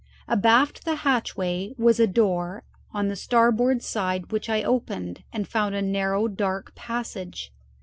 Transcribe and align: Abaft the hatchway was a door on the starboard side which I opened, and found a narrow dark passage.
Abaft 0.27 0.83
the 0.83 0.95
hatchway 1.05 1.73
was 1.77 1.99
a 1.99 2.07
door 2.07 2.63
on 2.91 3.07
the 3.07 3.15
starboard 3.15 3.83
side 3.83 4.31
which 4.31 4.49
I 4.49 4.63
opened, 4.63 5.21
and 5.31 5.47
found 5.47 5.75
a 5.75 5.81
narrow 5.83 6.27
dark 6.27 6.73
passage. 6.73 7.51